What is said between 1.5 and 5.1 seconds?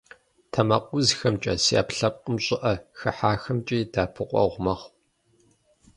зи ӏэпкълъэпкъым щӏыӏэ хыхьахэмкӏи дэӏэпыкъуэгъу мэхъу.